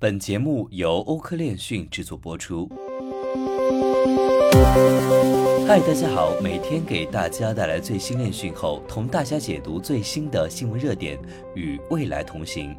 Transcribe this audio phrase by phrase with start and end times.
[0.00, 2.66] 本节目由欧科链讯制作播出。
[5.68, 11.18] 嗨，大家好，每天给大家带来最新链讯后，同大家解读最新的新闻热点，
[11.54, 12.74] 与未来同行。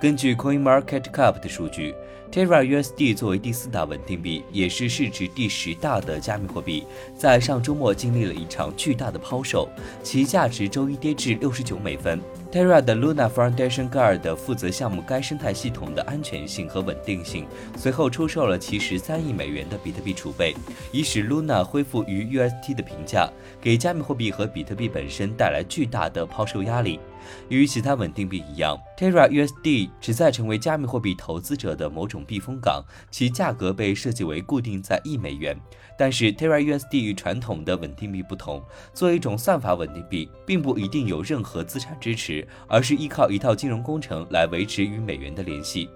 [0.00, 1.94] 根据 CoinMarketCap 的数据
[2.32, 9.68] ，Terra USD 作为第四大稳定币，也是市值第十大的加密货币，在上周末经历了一场巨大的抛售，
[10.02, 12.18] 其价值周一跌至六十九美分。
[12.50, 20.56] Terra 的 Luna Foundation Guard 负责项目该生态系统的安全性和稳定性，随后出售了其十三亿美元的比特币储备，
[20.92, 23.28] 以使 Luna 恢复于 UST 的评价，
[23.60, 26.98] 给加密货币和比特币本身带来巨大的抛售压力。
[27.48, 35.56] 与其他稳定币一样，Terra USD 旨在成为加密货币投资者的某种避风港，其价格被设计为固定在一美元。
[35.98, 38.62] 但是 Terra USD 与传统的稳定币不同，
[38.94, 45.88] 作为一种算法稳定币，并不一定有任何资产支持，而是依靠一套金融工程来维持与美元的联系。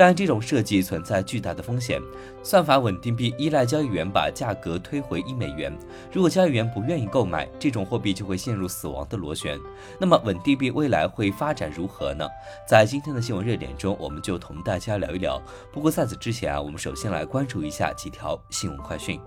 [0.00, 2.00] 但这种设计存在巨大的风险。
[2.42, 5.70] 算法稳定币依赖交易员把价格推回一美元，
[6.10, 9.60] 如果交易员不愿意购买，这种货币就会陷入死亡的螺旋。
[9.98, 12.26] 那么稳定币未来会发展如何呢？
[12.66, 15.38] 在今天的新闻热点中，我们就同大家聊一聊。
[15.70, 19.20] 不过在此之前啊，我们首先来关注一下几条新闻快讯。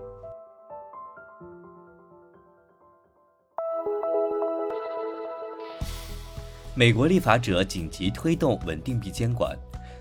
[6.74, 9.56] 美国立法者紧急推动稳定币监管。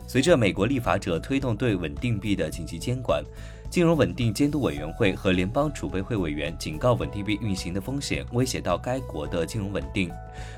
[0.05, 3.23] 随着美国立法者推动对稳定币的紧急监管，
[3.69, 10.11] 金融稳定监督委员会和联邦储备会委员警告，稳定币运行的风险威胁到该国的金融稳定。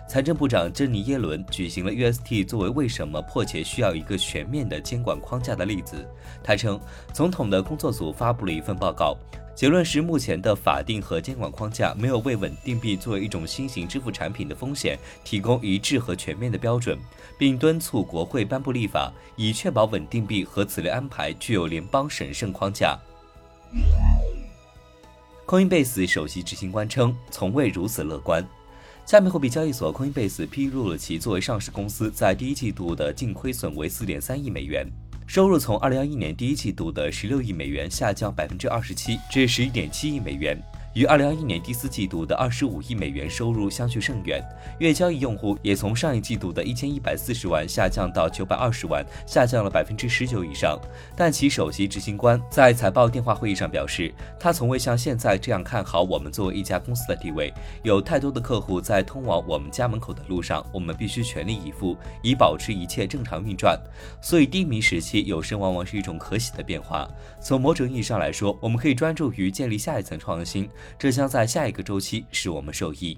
[0.09, 6.05] 财政部长珍妮耶伦举行了 UST 作为为什么迫切需要一个全面的监管框架的例子。
[6.43, 6.79] 他称，
[7.13, 9.15] 总统的工作组发布了一份报告。
[9.55, 16.99] 结论是，目前的法定和监管框架没有为稳定币作为一种新型支付产品的风险提供一致和全面的标准，
[17.37, 22.99] 并敦促国会颁布立法，以确保稳定币和此类安排具有联邦审慎框架。
[25.45, 28.45] Coinbase 首席执行官称，从未如此乐观。
[29.05, 34.85] 加密货币交易所 Coinbase 披露了其作为上市公司在第一季度的净亏损为四点三亿美元。
[35.27, 40.57] 收入从二零二一年第一季度的十六亿美元下降百分之二十七，至十一点七亿美元。
[40.95, 44.41] 与二零二一年第四季度的二十五亿美元收入相去甚远，
[44.79, 50.79] 月交易用户也从上一季度的一千一百四十万下降到九百二十万，下降了百分之十九以上。
[51.13, 57.53] 但其首席执行官在财报电话会议上表示，他从未像现在这样看好我们作为一家公司的地位。
[57.83, 63.77] 有太多的客户在通往我们家门口的路上，我们必须全力以赴，以保持一切正常运转。
[64.21, 67.05] 所以低迷时期有时往往是一种可喜的变化。
[67.41, 70.69] 从某种意义上来说，我们可以专注于建立下一层创新。
[70.97, 73.17] 这将在下一个周期使我们受益。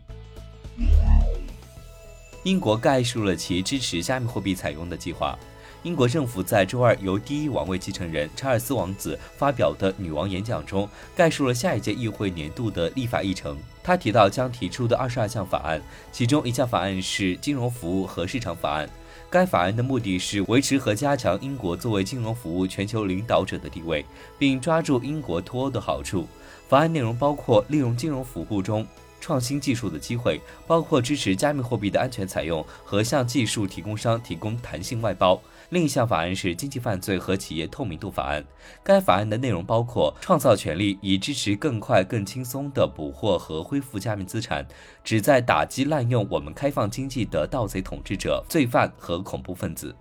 [2.44, 5.38] 英国概述了其支持加密货币采用的计划。
[5.83, 13.57] 英国政府在周二由第一王位继承人查尔斯王子发表的女王演讲中，概述了下一届议会年度的立法议程。
[13.83, 18.89] 他提到将提出的二十二项法案，其中一项法案是金融服务和市场法案。
[19.29, 24.06] 该法案的目的是维持和加强英国作为金融服务全球领导者的地位，
[24.38, 26.27] 并抓住英国脱欧的好处。
[26.67, 28.85] 法案内容包括利用金融服务中
[29.19, 35.41] 创新技术的机会，包括支持加密货币的安全采用和向技术提供商提供弹性外包。
[35.69, 38.45] 另一项法案是经济犯罪和企业透明度法案。
[38.83, 44.66] 该法案的内容包括创造权利，以支持更快、更轻松地捕获和恢复加密资产，
[45.03, 49.94] 旨在打击滥用我们开放经济的盗贼统治者、罪犯和恐怖分子。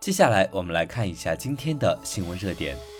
[0.00, 2.93] 接下来，我们来看一下今天的新闻热点。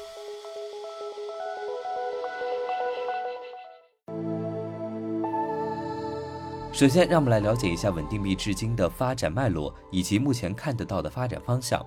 [6.74, 11.80] 首先，让我们来了解一下稳定币至今的发展脉络以及目前看得到的发展方向。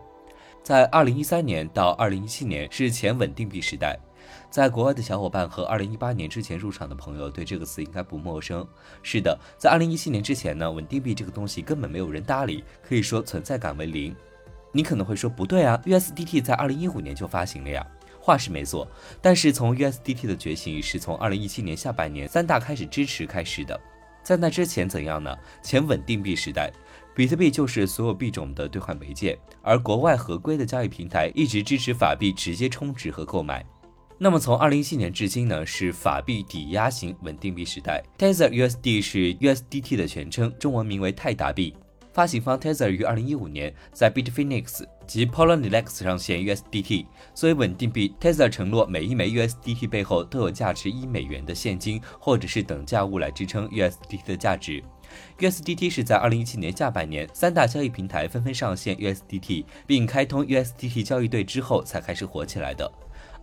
[0.63, 3.99] 在二零一三年到二零一七年是前稳定币时代，
[4.49, 8.65] 在国外的小伙伴和二零一八年之前入场的朋友对这个词应该不陌生。
[9.03, 14.15] 是的，在二零一七年之前呢，稳定币这个东西根本没有人搭理，可以说存在感为零。
[14.71, 17.85] 你可能会说不对啊，USDT 在二零一五年就发行了呀，
[18.21, 18.87] 话是没错，
[19.21, 23.77] 但是从 USDT 的觉醒是从二零一七年下半年三大开始支持开始的。
[24.27, 25.33] 在那之前怎样呢？
[25.63, 26.69] 前稳定币时代，
[27.15, 33.65] 比特币就是所有币种的兑换媒介，而国外合规的交易平台一直支持法币直接充值和购买。
[34.17, 38.03] 那么从二零一七年至今呢，是法币抵押型稳定币时代。
[38.17, 41.73] Tether USD 是 USDT 的全称，中文名为泰达币。
[42.17, 47.05] 发行方 Tether 于二零一五年在 Bitfinex 及 Poloniex 上线 USDT。
[47.35, 54.83] 作为稳定币，Tether 承诺每一枚 USDT 背后都有价值一美元的现金或者是等价物来支撑 USDT 的价值。
[55.37, 62.91] USDT 是在2017年下半年，三大交易平台纷纷上线 USDT，并开通 USDT 交易对之后才开始火起来的。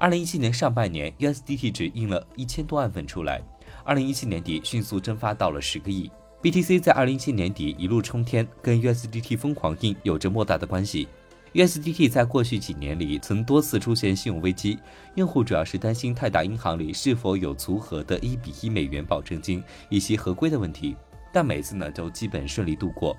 [0.01, 3.41] 2017年上半年，USDT 只印了一千多万份出来
[3.87, 6.11] ，2017年底迅速蒸发到了十个亿。
[6.45, 11.09] BTC 在二零一七年底一路冲天，跟 USDT 疯狂印有着莫大的关系。
[11.55, 14.79] USDT 在过去几年里曾多次出现信用危机，
[15.15, 20.95] 用户主要是担心泰达银行里是否有足额的一比一美元保证金以及合规的问题，
[21.33, 23.17] 但每次呢都基本顺利度过。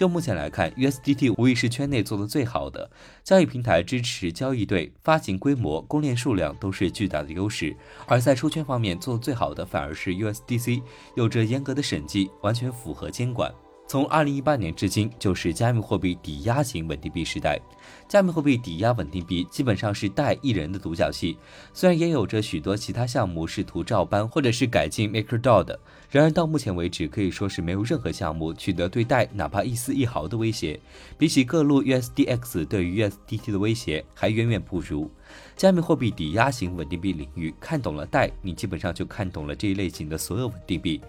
[0.00, 2.90] 就目前来看，USDT 无疑是圈内做的最好的
[3.22, 7.76] 交易平台，支持交易对，发行规模、公链数量都是巨大的优势。
[8.06, 10.82] 而在出圈方面做的最好的反而是 USDC，
[11.16, 13.52] 有着严格的审计，完全符合监管。
[13.90, 17.60] 从二零一八年至今，就是加密货币抵押型稳定币时代。
[18.08, 21.36] 加密货币抵押稳定币基本上是代一人的独角戏，
[21.74, 25.76] 虽然也有着许多其他项目试图照搬或者是改进 MakerDAO 的，
[26.08, 30.78] 然而到目前为止，可以说是没有任何项目取得对代哪怕一丝一毫的威胁。
[31.18, 35.10] 比起各路 USDX 对于 USDT 的威胁，还远远不如。
[35.56, 41.00] 加密货币抵押型稳定币领域，看懂了贷，你基本上就看懂了这一类型的所有稳定币。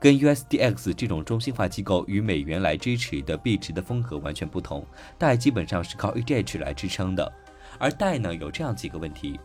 [0.00, 4.84] 跟 USDX 这种中心化机构与美元来支持的币值的风格完全不同，
[5.18, 7.30] 贷基本上是靠 ETH 来支撑的。
[7.78, 9.38] 而贷呢，有这样几个问题：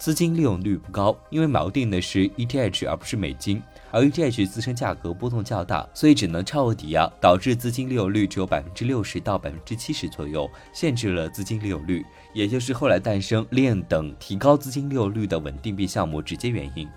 [0.00, 12.02] 资金利用率不高，因为锚定的是 ETH 而不是美金，而 ETH 自身价格波动较大，所以只能超额抵押，导致资金利用率只有百分之六十到百分之七十左右，限制了资金利用率，
[12.32, 16.88] 也就是后来诞生 Lean 等提高资金利用率的稳定币项目直接原因。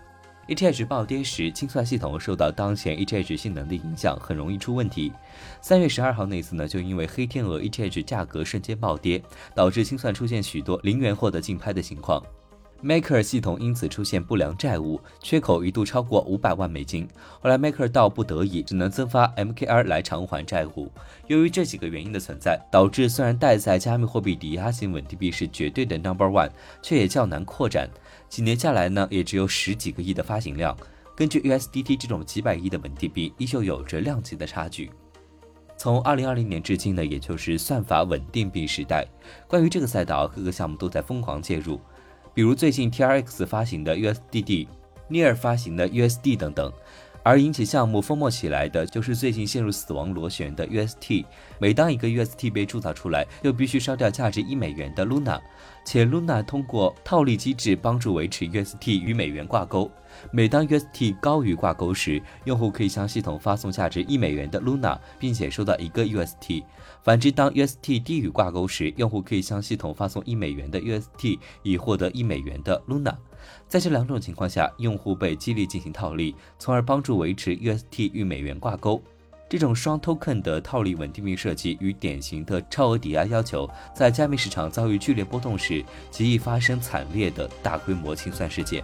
[0.47, 5.11] ETH 暴跌时，清算系统受到当前 ETH 性能的影响，很容易出问题。
[5.61, 9.21] 三月十二号那次呢，就因为黑天鹅 ETH 价格瞬间暴跌，
[9.53, 12.23] 导致清算出现许多零元获得竞拍的情况。
[12.83, 17.07] Maker 系统因此出现不良债务，缺口一度超过五百万美金。
[17.39, 20.91] 后来 Maker 到不得已只能增发 MKR 来偿还债务。
[21.27, 26.49] 由于这几个原因的存在，导致虽然贷在加密货币抵押型稳定币是绝对的 Number One，
[26.81, 27.89] 却也较难扩展。
[28.27, 30.75] 几年下来呢，也只有十几个亿的发行量。
[31.15, 34.91] 根据 USDT 这种几百亿的稳定币，依旧有着量级的差距。
[35.77, 39.05] 从二零二零年至今呢，也就是算法稳定币时代。
[39.47, 41.79] 关于这个赛道，各个项目都在疯狂介入。
[42.33, 46.71] 比如最近 TRX 发行的 USDD，Near 发行的 USD 等等，
[47.23, 51.25] 而引起项目疯魔起来的就是最近陷入死亡螺旋的 UST。
[51.57, 55.39] 每当一个 UST 被铸造出来，就必须烧掉价值一美元的 Luna。
[55.85, 59.89] 且 Luna 通过套利机制帮助维持 UST 与美元挂钩。
[60.31, 66.63] 每当 UST 高于挂钩时，用户可以向系统发送价值一美元的 Luna，并且收到一个 UST。
[67.01, 73.15] 反之，当 UST 低于挂钩时，用户可以向系统发送一美元的 UST，以获得一美元的 Luna。
[73.67, 79.01] 在这两种情况下，用户被激励进行套利，从而帮助维持 UST 与美元挂钩。
[79.49, 88.83] 这种双 token 的套利稳定币设计与典型的超额抵押要求，在加密市场遭遇剧烈波动时，极易发生惨烈的大规模清算事件。